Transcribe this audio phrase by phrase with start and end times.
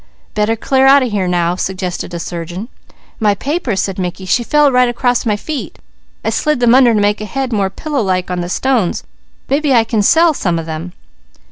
[0.33, 2.69] "Better clear out of here now!" suggested a surgeon.
[3.19, 4.25] "My papers!" said Mickey.
[4.25, 5.77] "She fell right cross my feet.
[6.25, 9.03] I slid them under, to make her head more pillowlike on the stones.
[9.47, 10.93] Maybe I can sell some of them."